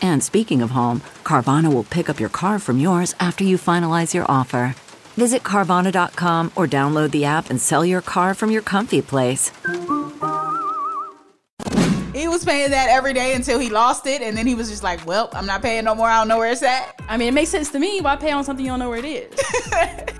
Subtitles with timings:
[0.00, 4.14] And speaking of home, Carvana will pick up your car from yours after you finalize
[4.14, 4.74] your offer.
[5.16, 9.50] Visit Carvana.com or download the app and sell your car from your comfy place.
[12.14, 14.82] He was paying that every day until he lost it, and then he was just
[14.82, 16.08] like, "Well, I'm not paying no more.
[16.08, 18.00] I don't know where it's at." I mean, it makes sense to me.
[18.00, 20.12] Why pay on something you don't know where it is?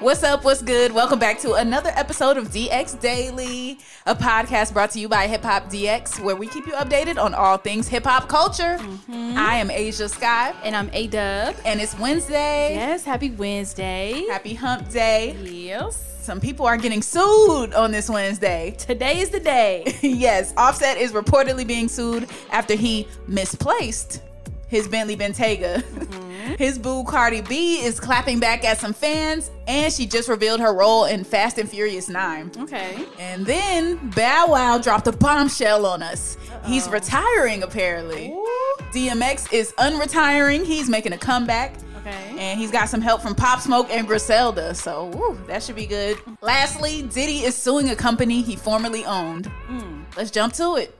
[0.00, 0.44] What's up?
[0.44, 0.92] What's good?
[0.92, 5.42] Welcome back to another episode of DX Daily, a podcast brought to you by Hip
[5.42, 8.78] Hop DX, where we keep you updated on all things hip hop culture.
[8.78, 9.34] Mm-hmm.
[9.36, 11.54] I am Ashia Skye, and I'm A Dub.
[11.66, 12.74] and it's Wednesday.
[12.74, 14.24] Yes, happy Wednesday.
[14.30, 15.36] Happy Hump Day.
[15.42, 16.02] Yes.
[16.22, 18.74] Some people are getting sued on this Wednesday.
[18.78, 19.98] Today is the day.
[20.02, 24.22] yes, Offset is reportedly being sued after he misplaced
[24.68, 25.82] his Bentley Bentayga.
[25.82, 26.29] Mm-hmm.
[26.58, 30.72] His boo Cardi B is clapping back at some fans, and she just revealed her
[30.72, 32.52] role in Fast and Furious 9.
[32.58, 33.04] Okay.
[33.18, 36.36] And then Bow Wow dropped a bombshell on us.
[36.64, 38.30] He's retiring apparently.
[38.30, 38.76] Ooh.
[38.92, 40.64] DMX is unretiring.
[40.64, 41.74] He's making a comeback.
[42.00, 42.34] Okay.
[42.38, 45.86] And he's got some help from Pop Smoke and Griselda, so woo, that should be
[45.86, 46.18] good.
[46.40, 49.46] Lastly, Diddy is suing a company he formerly owned.
[49.46, 50.02] Hmm.
[50.16, 50.96] Let's jump to it.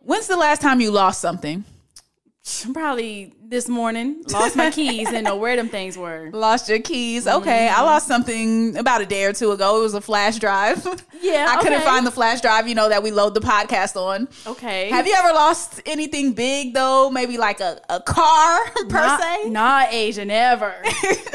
[0.00, 1.64] When's the last time you lost something?
[2.74, 4.22] Probably this morning.
[4.30, 5.08] Lost my keys.
[5.08, 6.28] Didn't know where them things were.
[6.32, 7.26] Lost your keys.
[7.26, 7.84] Okay, I mm-hmm.
[7.84, 9.78] lost something about a day or two ago.
[9.78, 10.86] It was a flash drive.
[11.22, 14.28] Yeah, I couldn't find the flash drive, you know, that we load the podcast on.
[14.46, 14.90] Okay.
[14.90, 17.08] Have you ever lost anything big though?
[17.08, 19.48] Maybe like a, a car per Not, se?
[19.48, 20.26] Not Ashia.
[20.26, 20.74] Never.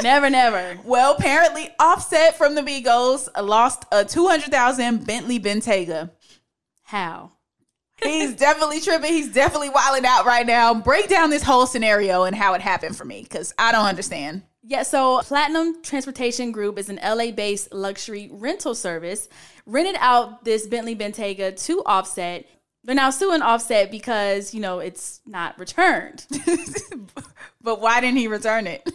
[0.03, 0.79] never, never.
[0.83, 6.11] Well, apparently, Offset from the Migos lost a 200,000 Bentley Bentayga.
[6.83, 7.31] How?
[8.03, 9.11] He's definitely tripping.
[9.11, 10.73] He's definitely wilding out right now.
[10.73, 14.43] Break down this whole scenario and how it happened for me because I don't understand.
[14.63, 19.27] Yeah, so Platinum Transportation Group is an LA based luxury rental service,
[19.65, 22.45] rented out this Bentley Bentayga to Offset.
[22.83, 26.25] They're now suing Offset because, you know, it's not returned.
[27.61, 28.89] But why didn't he return it?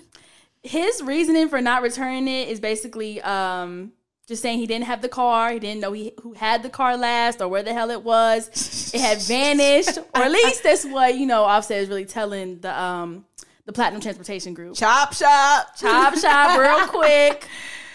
[0.63, 3.93] His reasoning for not returning it is basically um,
[4.27, 6.97] just saying he didn't have the car, he didn't know he, who had the car
[6.97, 8.93] last or where the hell it was.
[8.95, 12.79] It had vanished, or at least that's what, you know, Offset is really telling the
[12.79, 13.27] um,
[13.67, 14.77] the Platinum Transportation Group.
[14.77, 15.77] Chop shop.
[15.77, 17.49] chop shop real quick.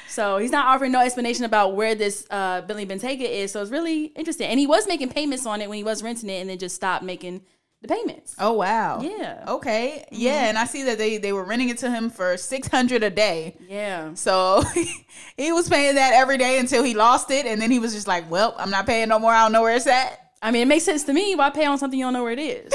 [0.08, 3.52] So he's not offering no explanation about where this uh, Bentley Bentayga is.
[3.52, 4.48] So it's really interesting.
[4.48, 6.76] And he was making payments on it when he was renting it, and then just
[6.76, 7.42] stopped making
[7.82, 8.36] the payments.
[8.40, 9.02] Oh wow.
[9.02, 9.46] Yeah.
[9.48, 10.04] Okay.
[10.06, 10.16] Mm-hmm.
[10.22, 13.10] Yeah, and I see that they they were renting it to him for 600 a
[13.10, 13.56] day.
[13.68, 14.14] Yeah.
[14.16, 14.64] So
[15.38, 18.08] he was paying that every day until he lost it and then he was just
[18.08, 19.32] like, "Well, I'm not paying no more.
[19.32, 21.36] I don't know where it's at." I mean, it makes sense to me.
[21.36, 22.74] Why pay on something you don't know where it is?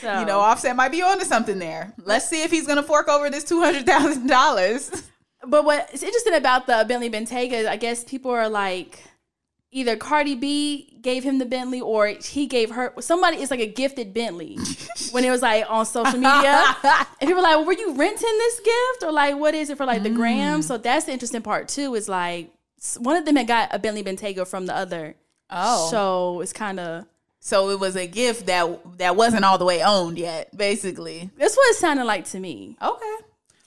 [0.00, 1.92] So, You know, Offset might be onto something there.
[2.04, 5.02] Let's see if he's going to fork over this $200,000.
[5.44, 9.02] But what's interesting about the Bentley Bentayga I guess people are like,
[9.72, 13.38] either Cardi B gave him the Bentley or he gave her somebody.
[13.38, 14.58] It's like a gifted Bentley
[15.10, 16.76] when it was like on social media.
[16.84, 19.76] and people were like, well, "Were you renting this gift or like what is it
[19.78, 20.16] for like the mm.
[20.16, 21.94] gram?" So that's the interesting part too.
[21.94, 22.52] Is like
[22.98, 25.16] one of them had got a Bentley Bentayga from the other.
[25.54, 25.90] Oh.
[25.90, 27.04] so it's kind of
[27.40, 31.30] So it was a gift that that wasn't all the way owned yet, basically.
[31.36, 32.76] that's what it sounded like to me.
[32.80, 33.16] Okay.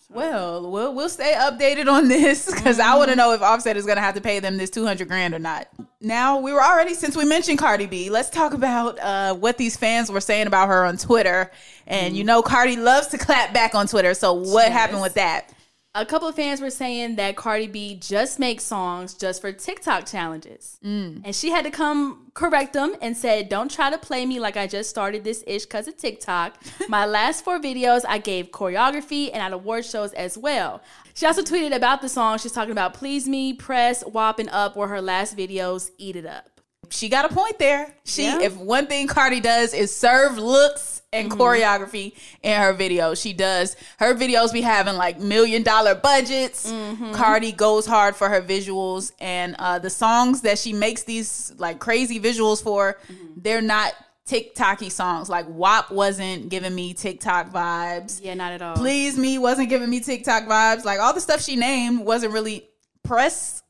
[0.10, 2.98] Well, we'll we'll stay updated on this because I mm-hmm.
[2.98, 5.08] want to know if Offset is going to have to pay them this two hundred
[5.10, 5.68] grand or not.
[6.06, 9.76] Now we were already since we mentioned Cardi B, let's talk about uh, what these
[9.76, 11.50] fans were saying about her on Twitter.
[11.88, 14.14] And you know, Cardi loves to clap back on Twitter.
[14.14, 14.72] So what Yes.
[14.74, 15.52] happened with that?
[15.98, 20.06] A couple of fans were saying that Cardi B just makes songs just for TikTok
[20.06, 20.78] challenges.
[20.84, 21.22] Mm.
[21.24, 24.58] And she had to come correct them and said, Don't try to play me like
[24.58, 26.58] I just started this ish because of TikTok.
[26.90, 30.82] My last four videos, I gave choreography and at award shows as well.
[31.14, 32.40] She also tweeted about the song.
[32.40, 35.92] She's talking about Please Me, Press, and Up were her last videos.
[35.98, 36.55] Eat it up.
[36.90, 37.94] She got a point there.
[38.04, 38.42] She Yeah.
[38.42, 41.40] if one thing Cardi does is serve looks and Mm-hmm.
[41.42, 43.22] choreography in her videos.
[43.22, 43.76] She does.
[44.00, 46.70] Her videos be having like million dollar budgets.
[46.72, 47.14] Mm-hmm.
[47.14, 51.80] Cardi goes hard for her visuals and uh the songs that she makes these like
[51.80, 53.26] crazy visuals for, Mm-hmm.
[53.38, 53.94] they're not
[54.28, 55.30] TikToky songs.
[55.30, 58.20] Like WAP wasn't giving me TikTok vibes.
[58.24, 58.76] Yeah, not at all.
[58.76, 60.84] Please Me wasn't giving me TikTok vibes.
[60.84, 62.68] Like all the stuff she named wasn't really
[63.04, 63.62] press.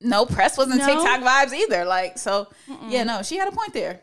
[0.00, 0.86] No, press wasn't No?
[0.86, 1.84] TikTok vibes either.
[1.84, 2.48] Like so,
[2.88, 4.00] yeah, no, she had a point there.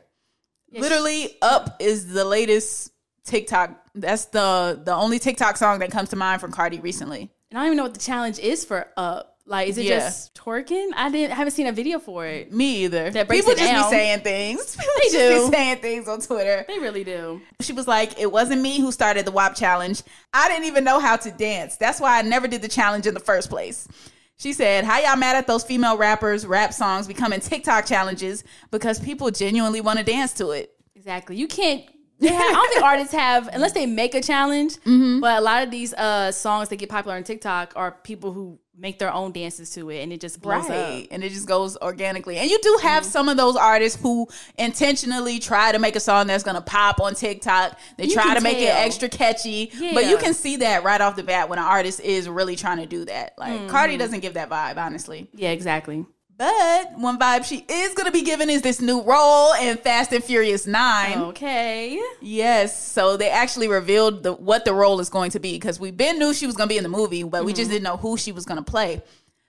[0.70, 2.92] Yeah, Literally, "Up" is the latest
[3.24, 3.72] TikTok.
[3.96, 7.32] That's the the only TikTok song that comes to mind from Cardi recently.
[7.52, 9.32] And I don't even know what the challenge is for up.
[9.48, 10.00] Like, is it Yeah.
[10.00, 10.90] just twerking?
[10.96, 12.52] I didn't haven't seen a video for it.
[12.52, 13.12] Me either.
[13.12, 13.84] That People just down.
[13.84, 14.76] be saying things.
[14.80, 15.14] People They just
[15.46, 15.52] do.
[15.52, 16.66] be saying things on Twitter.
[16.68, 17.42] They really do.
[17.62, 20.02] She was like, It wasn't me who started the WAP challenge.
[20.34, 21.78] I didn't even know how to dance.
[21.78, 23.88] That's why I never did the challenge in the first place.
[24.38, 29.00] She said, How y'all mad at those female rappers, rap songs becoming TikTok challenges because
[29.00, 30.76] people genuinely want to dance to it?
[30.96, 31.36] Exactly.
[31.36, 31.84] You can't.
[32.22, 34.76] Have, I don't think artists have unless they make a challenge.
[34.78, 35.20] Mm-hmm.
[35.20, 38.60] But a lot of these uh, songs that get popular on TikTok are people who
[38.78, 41.04] make their own dances to it, and it just blows Right.
[41.04, 41.08] up.
[41.12, 42.36] And it just goes organically.
[42.38, 44.28] And you do have some of those artists who
[44.58, 47.80] intentionally try to make a song that's going to pop on TikTok.
[47.98, 49.72] They You try to make it extra catchy.
[49.94, 52.78] But you can see that right off the bat when an artist is really trying
[52.80, 53.34] to do that.
[53.38, 55.30] Like Cardi doesn't give that vibe, honestly.
[55.34, 56.06] Yeah, exactly.
[56.38, 60.12] But one vibe she is going to be given is this new role in Fast
[60.12, 61.18] and Furious 9.
[61.30, 62.02] Okay.
[62.22, 65.96] Yes, so they actually revealed the, what the role is going to be because we've
[65.96, 67.76] been knew she was going to be in the movie, but we just mm-hmm.
[67.76, 69.02] didn't know who she was going to play.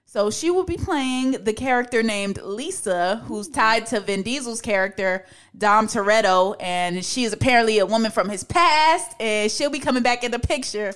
[0.04, 5.26] So she will be playing the character named Lisa, who's tied to Vin Diesel's character
[5.58, 10.04] Dom Toretto, and she is apparently a woman from his past, and she'll be coming
[10.04, 10.94] back in the picture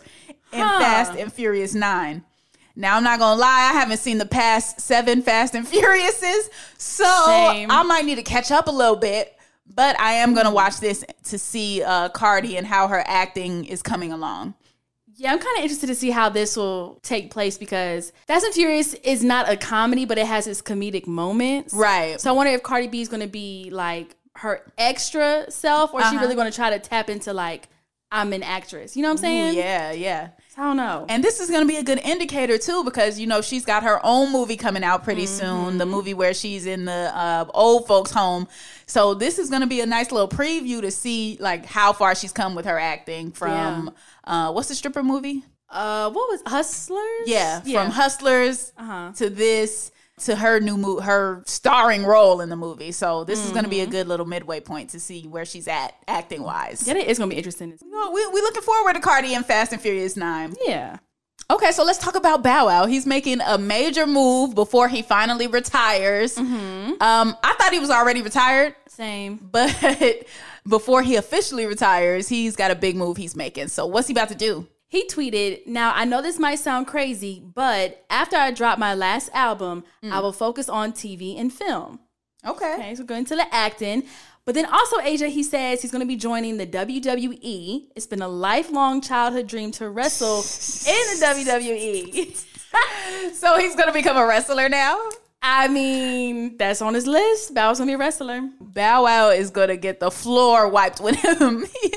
[0.52, 0.78] in Huh.
[0.78, 2.24] Fast and Furious Nine.
[2.76, 7.04] Now I'm not gonna lie, I haven't seen the past seven Fast and Furiouses, so
[7.26, 7.70] Same.
[7.70, 9.36] I might need to catch up a little bit.
[9.72, 13.82] But I am gonna watch this to see uh, Cardi and how her acting is
[13.82, 14.54] coming along.
[15.14, 18.54] Yeah, I'm kind of interested to see how this will take place because Fast and
[18.54, 21.72] Furious is not a comedy, but it has its comedic moments.
[21.72, 22.20] Right.
[22.20, 26.00] So I wonder if Cardi B is going to be like her extra self, or
[26.00, 26.20] she Uh-huh.
[26.20, 27.68] really going to try to tap into like
[28.10, 28.96] I'm an actress?
[28.96, 29.56] You know what I'm saying?
[29.56, 30.28] Yeah, yeah.
[30.56, 31.06] I don't know.
[31.08, 33.82] And this is going to be a good indicator too, because you know she's got
[33.82, 35.78] her own movie coming out pretty soon.
[35.78, 38.46] The movie where she's in the uh, old folks' home.
[38.86, 42.14] So this is going to be a nice little preview to see like how far
[42.14, 43.92] she's come with her acting from
[44.24, 45.44] uh, what's the stripper movie?
[45.70, 47.26] uh, what was Hustlers?
[47.26, 49.12] Yeah, from Hustlers Uh-huh.
[49.16, 52.92] to this to her new mo- her starring role in the movie.
[52.92, 55.68] So this is going to be a good little midway point to see where she's
[55.68, 56.86] at acting wise.
[56.86, 57.70] Yeah, it is going to be interesting.
[57.80, 60.54] We we looking forward to Cardi and Fast and Furious Nine.
[60.66, 60.98] Yeah.
[61.50, 62.86] Okay, so let's talk about Bow Wow.
[62.86, 66.38] He's making a major move before he finally retires.
[66.38, 69.36] Um, I thought he was already retired, Same.
[69.50, 69.74] but
[70.68, 73.66] before he officially retires, he's got a big move he's making.
[73.66, 74.68] So what's he about to do?
[74.90, 79.30] He tweeted, Now, I know this might sound crazy, but after I drop my last
[79.32, 80.22] album, I mm.
[80.22, 82.00] will focus on TV and film.
[82.44, 82.74] Okay.
[82.74, 84.02] Okay, so going to the acting.
[84.44, 87.84] But then also, Ashia, he says he's going to be joining the WWE.
[87.94, 92.46] It's been a lifelong childhood dream to wrestle in the WWE.
[93.34, 94.96] So he's gonna become a wrestler now.
[95.42, 97.52] I mean, that's on his list.
[97.52, 98.48] Bow's going to be a wrestler.
[98.60, 101.64] Bow Wow is gonna get the floor wiped with him.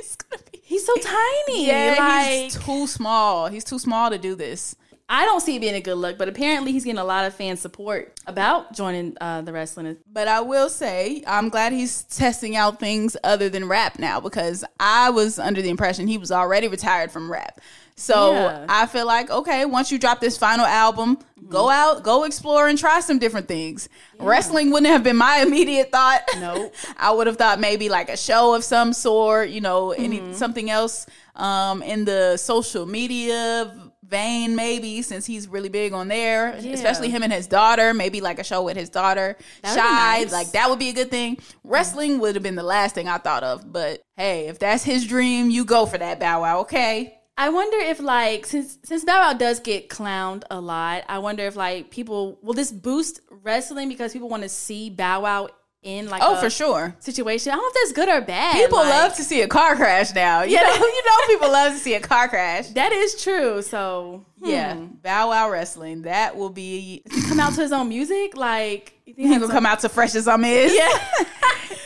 [0.86, 1.16] he's gonna
[1.48, 1.54] be.
[1.54, 1.68] He's so tiny.
[1.68, 3.48] Yeah, like, he's too small.
[3.48, 4.76] He's too small to do this.
[5.14, 7.36] I don't see it being a good look, but apparently he's getting a lot of
[7.36, 9.96] fan support about joining uh, the wrestling.
[10.12, 14.66] But I will say, I'm glad he's testing out things other than rap now because
[14.80, 17.62] I was under the impression he was already retired from rap.
[17.96, 18.66] So Yeah.
[18.68, 22.76] I feel like, okay, once you drop this final album, go out, go explore and
[22.76, 23.90] try some different things.
[24.20, 26.24] Wrestling wouldn't have been my immediate thought.
[26.40, 26.74] Nope.
[26.98, 30.72] I would have thought maybe like a show of some sort, you know, any something
[30.72, 31.06] else
[31.36, 33.72] um, in the social media
[34.14, 37.94] vein, maybe since he's really big on there, especially him and his daughter.
[37.94, 40.20] Maybe like a show with his daughter, That Shai.
[40.22, 40.32] nice.
[40.32, 41.38] Like that would be a good thing.
[41.64, 45.06] Wrestling would have been the last thing I thought of, but hey, if that's his
[45.06, 46.60] dream, you go for that, Bow Wow.
[46.62, 47.18] Okay.
[47.36, 51.44] I wonder if like since since Bow Wow does get clowned a lot, I wonder
[51.48, 55.50] if like people will this boost wrestling because people want to see Bow Wow
[55.84, 56.96] in like Oh, a for sure.
[57.00, 57.52] situation.
[57.52, 58.56] I don't know if that's good or bad.
[58.56, 60.42] People like, love to see a car crash now.
[60.44, 60.62] You Yeah.
[60.62, 62.70] know, you know, people love to see a car crash.
[62.70, 63.62] that is true.
[63.62, 64.86] So Yeah, hmm.
[65.02, 66.04] Bow Wow wrestling.
[66.04, 67.04] That will be.
[67.28, 68.36] come out to his own music.
[68.36, 70.74] Like you think He gonna come out to Fresh Azimiz.
[70.74, 70.98] Yeah.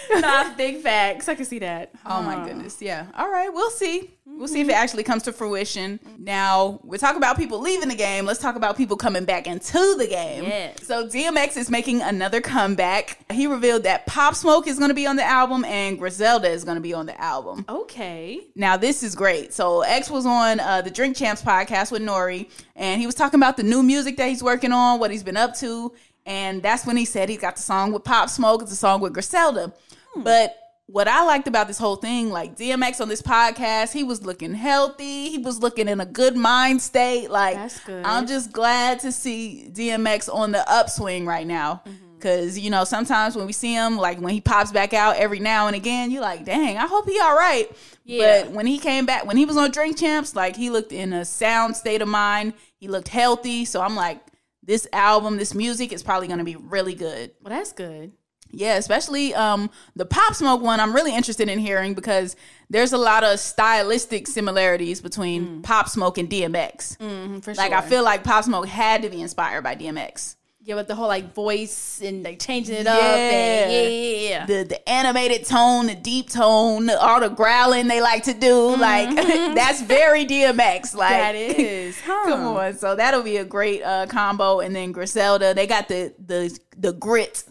[0.22, 1.28] nah, big facts.
[1.28, 1.92] I can see that.
[2.06, 2.82] Oh my goodness.
[2.82, 3.08] Yeah.
[3.18, 3.54] All right.
[3.54, 4.14] We'll see.
[4.38, 6.00] We'll see if it actually comes to fruition.
[6.20, 8.26] Now, we're talking about people leaving the game.
[8.26, 10.44] Let's talk about people coming back into the game.
[10.44, 10.86] Yes.
[10.86, 13.18] So, DMX is making another comeback.
[13.32, 16.64] He revealed that Pop Smoke is going to be on the album and Griselda is
[16.64, 17.66] going to be on the album.
[17.68, 18.42] Okay.
[18.56, 19.54] Now, this is great.
[19.54, 23.40] So, X was on uh, the Drink Champs podcast with N.O.R.E., and he was talking
[23.40, 25.94] about the new music that he's working on, what he's been up to.
[26.28, 29.02] And that's when he said he got the song with Pop Smoke, it's a song
[29.02, 29.74] with Griselda.
[30.16, 30.56] But
[30.88, 34.54] what I liked about this whole thing, like DMX on this podcast, he was looking
[34.54, 35.30] healthy.
[35.30, 37.30] He was looking in a good mind state.
[37.30, 37.58] Like.
[37.88, 41.82] I'm just glad to see DMX on the upswing right now.
[41.86, 42.04] Mm-hmm.
[42.20, 45.40] Cause you know sometimes when we see him, like when he pops back out every
[45.40, 47.70] now and again, you're like, dang, I hope he all right.
[48.06, 48.44] Yeah.
[48.44, 51.14] But when he came back, when he was on Drink Champs, like he looked in
[51.14, 52.54] a sound state of mind.
[52.78, 53.66] He looked healthy.
[53.66, 54.20] So I'm like,
[54.64, 57.34] this album, this music is probably gonna be really good.
[57.44, 58.14] Well, that's good.
[58.52, 60.80] Yeah, especially um the Pop Smoke one.
[60.80, 62.36] I'm really interested in hearing because
[62.70, 66.98] there's a lot of stylistic similarities between Pop Smoke and DMX.
[66.98, 67.78] Mm, for Like sure.
[67.78, 70.36] I feel like Pop Smoke had to be inspired by DMX.
[70.62, 73.00] yeah, with the whole like voice and like changing it up.
[73.02, 74.46] And, yeah, yeah, yeah.
[74.46, 78.76] The the animated tone, the deep tone, all the growling they like to do.
[78.76, 79.16] Like
[79.56, 80.94] that's very DMX.
[80.96, 81.98] Like that is.
[82.06, 82.26] Huh.
[82.28, 84.60] Come on, so that'll be a great uh, combo.
[84.62, 87.44] And then Griselda, they got the the the grit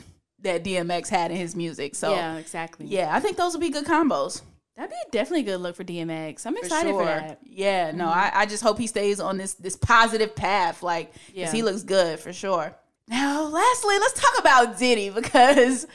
[0.47, 1.95] that DMX had in his music.
[1.95, 2.87] So yeah, exactly.
[2.87, 4.43] yeah, I think those will be good combos.
[4.77, 6.47] That'd be definitely a good look for DMX.
[6.47, 7.07] I'm excited for, sure.
[7.07, 7.41] that.
[7.43, 7.53] Mm-hmm.
[7.53, 11.51] Yeah, no, I, I just hope he stays on this this positive path, like, Yeah.
[11.51, 12.75] he looks good for sure.
[13.09, 15.87] Now, lastly, let's talk about Diddy because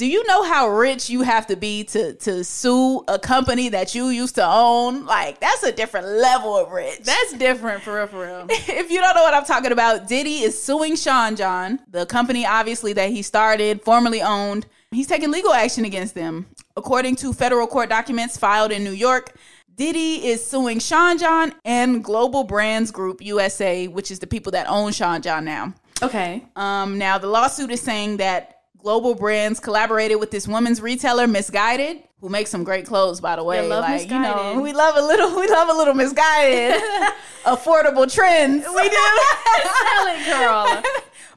[0.00, 3.94] do you know how rich you have to be to to sue a company that
[3.94, 5.04] you used to own?
[5.04, 7.00] Like, that's a different level of rich.
[7.04, 8.46] That's different for real, for real.
[8.48, 12.46] if you don't know what I'm talking about, Diddy is suing Sean John, the company
[12.46, 14.66] obviously that he started, formerly owned.
[14.90, 16.46] He's taking legal action against them.
[16.78, 19.36] According to federal court documents filed in New York,
[19.74, 24.66] Diddy is suing Sean John and Global Brands Group USA, which is the people that
[24.66, 25.74] own Sean John now.
[26.02, 26.42] Okay.
[26.56, 32.02] Um, now the lawsuit is saying that Global Brands collaborated with this woman's retailer, Missguided,
[32.20, 33.66] who makes some great clothes, by the way.
[33.66, 36.80] love like you know, we love a little, we love a little Missguided,
[37.44, 38.66] affordable trends.
[38.66, 38.96] We do,
[39.62, 40.82] Tell it, girl.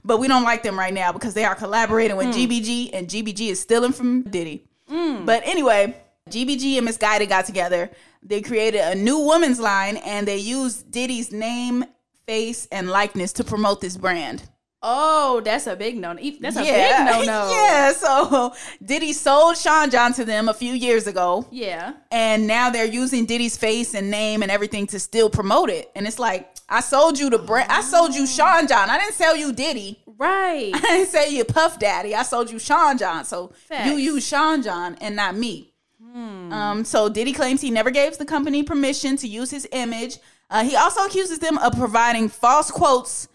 [0.03, 2.33] but we don't like them right now because they are collaborating with hmm.
[2.33, 4.67] GBG, and GBG is stealing from Diddy.
[4.87, 5.25] Hmm.
[5.25, 5.95] But anyway,
[6.29, 7.89] GBG and Missguided got together.
[8.21, 11.85] They created a new women's line, and they used Diddy's name,
[12.25, 14.49] face, and likeness to promote this brand.
[14.85, 16.13] Oh, that's a big no.
[16.41, 17.05] That's a yeah.
[17.19, 17.51] big no no.
[17.51, 17.93] yeah.
[17.93, 18.53] So
[18.85, 21.93] Diddy sold Sean John to them a few years ago, Yeah.
[22.11, 25.89] and now they're using Diddy's face and name and everything to still promote it.
[25.95, 27.71] And it's like, I sold you the brand.
[27.71, 28.89] I sold you Sean John.
[28.89, 30.01] I didn't sell you Diddy.
[30.05, 30.71] Right.
[30.75, 32.13] I didn't say you Puff Daddy.
[32.13, 33.23] I sold you Sean John.
[33.25, 33.87] So Facts.
[33.89, 35.69] you use Sean John and not me.
[36.15, 40.17] Um, so Diddy claims he never gave the company permission to use his image.
[40.49, 43.27] Uh, he also accuses them of providing false quotes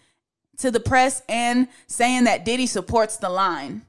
[0.59, 3.83] to the press and saying that Diddy supports the line.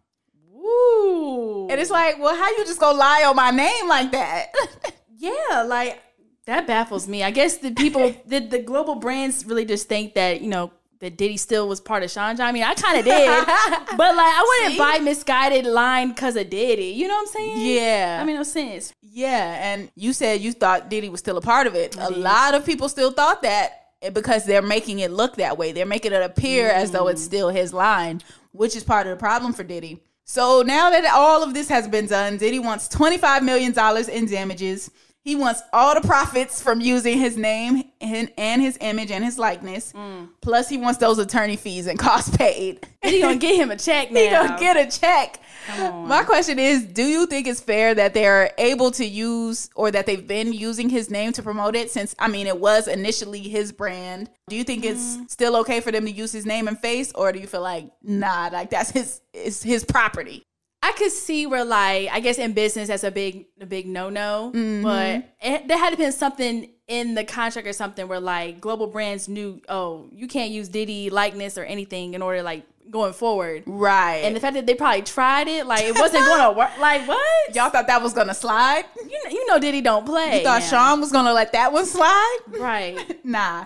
[0.54, 1.66] Ooh.
[1.70, 4.52] And it's like, well, how you just gonna lie on my name like that?
[5.22, 6.02] Yeah, like
[6.46, 7.22] that baffles me.
[7.22, 11.18] I guess the people, the, the global brands really just think that, you know, that
[11.18, 12.46] Diddy still was part of Sean John.
[12.46, 13.26] I mean, I kind of did.
[13.46, 14.78] but like, I wouldn't See?
[14.78, 16.86] buy Missguided line because of Diddy.
[16.86, 17.76] You know what I'm saying?
[17.76, 18.18] Yeah.
[18.20, 18.94] I mean, no sense.
[19.02, 21.96] yeah, and you said you thought Diddy was still a part of it.
[21.98, 25.73] A lot of people still thought that because they're making it look that way.
[25.73, 27.26] They're making it appear as though it's mm.
[27.26, 30.00] still his line, which is part of the problem for Diddy.
[30.25, 33.75] So now that all of this has been done, Diddy wants $25 million
[34.09, 34.90] in damages.
[35.22, 39.38] He wants all the profits from using his name and, and his image and his
[39.38, 39.92] likeness.
[39.92, 40.30] Mm.
[40.40, 42.86] Plus, he wants those attorney fees and costs paid.
[43.02, 44.20] Diddy gonna get him a check now.
[44.20, 45.40] He gonna get a check.
[45.68, 50.06] My question is, do you think it's fair that they're able to use or that
[50.06, 53.72] they've been using his name to promote it since I mean it was initially his
[53.72, 54.30] brand?
[54.48, 55.30] Do you think it's mm.
[55.30, 57.90] still okay for them to use his name and face or do you feel like
[58.02, 60.46] nah, like that's his it's his property?
[60.82, 64.08] I could see where like I guess in business that's a big a big no
[64.10, 64.82] no, Mm-hmm.
[64.82, 68.87] but it, there had to been something in the contract or something where like global
[68.87, 73.62] brands knew oh you can't use Diddy likeness or anything in order like going forward.
[73.66, 74.16] Right.
[74.25, 76.70] And the fact that they probably tried it like it wasn't going to work.
[76.78, 77.54] Like what?
[77.54, 78.85] y'all thought that was gonna slide?
[78.97, 80.38] you know, you know Diddy don't play.
[80.38, 80.66] You thought now.
[80.66, 82.38] Sean was gonna let that one slide?
[82.59, 83.18] right?
[83.25, 83.64] Nah.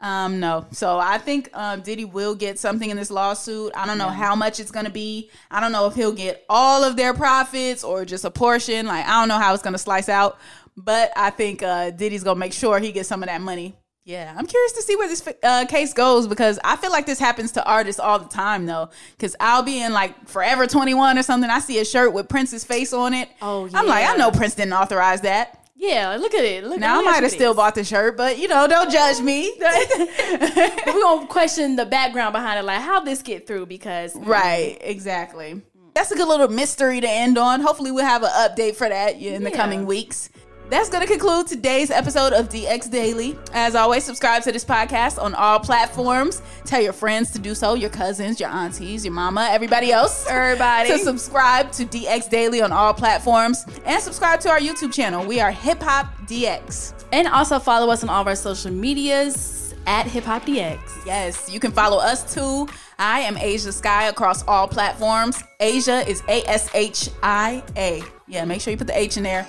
[0.00, 0.66] Um, no.
[0.70, 3.72] So I think um, Diddy will get something in this lawsuit.
[3.74, 5.30] I don't know how much it's gonna be.
[5.50, 8.86] I don't know if he'll get all of their profits or just a portion.
[8.86, 10.38] Like I don't know how it's gonna slice out.
[10.76, 13.74] But I think uh, Diddy's gonna make sure he gets some of that money.
[14.06, 17.18] Yeah, I'm curious to see where this uh, case goes because I feel like this
[17.18, 18.88] happens to artists all the time though.
[19.16, 21.50] Because I'll be in like Forever 21 or something.
[21.50, 23.28] I see a shirt with Prince's face on it.
[23.42, 25.60] Oh, I'm like, I know Prince didn't authorize that.
[25.74, 26.62] Yeah, look at it.
[26.62, 29.52] Look, Now I might have still bought the shirt, but you know, don't judge me.
[29.60, 35.62] We're gonna question the background behind it, like how this get through because right, exactly.
[35.94, 37.60] That's a good little mystery to end on.
[37.60, 39.56] Hopefully, we'll have an update for that in the Yeah.
[39.56, 40.30] coming weeks.
[40.68, 43.38] That's going to conclude today's episode of DX Daily.
[43.52, 46.42] As always, subscribe to this podcast on all platforms.
[46.64, 50.26] Tell your friends to do so, your cousins, your aunties, your mama, everybody else.
[50.26, 50.90] Everybody.
[50.96, 55.24] To subscribe to DX Daily on all platforms and subscribe to our YouTube channel.
[55.24, 56.94] We are Hip Hop DX.
[57.12, 60.80] and also follow us on all of our social medias at Hip Hop DX.
[61.06, 62.68] Yes, you can follow us too.
[62.98, 65.40] I am Ashia Skye across all platforms.
[65.60, 68.02] Ashia is A S H I A.
[68.26, 69.46] Yeah, make sure you put the H in there.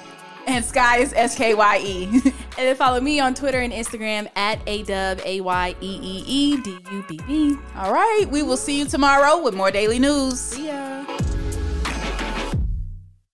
[0.47, 2.05] And Skye is S K Y E.
[2.57, 6.23] And then follow me on Twitter and Instagram at A W A Y E E
[6.25, 7.55] E D U B B.
[7.75, 10.39] All right, we will see you tomorrow with more daily news.
[10.39, 11.05] See ya.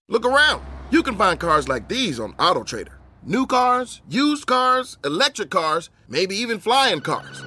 [0.10, 0.62] Look around.
[0.91, 2.96] You can find cars like these on AutoTrader.
[3.24, 7.41] New cars, used cars, electric cars, maybe even flying cars.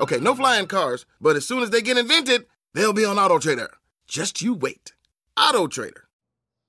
[0.00, 3.68] Okay, no flying cars, but as soon as they get invented, they'll be on AutoTrader.
[4.08, 4.94] Just you wait.
[5.36, 6.04] AutoTrader.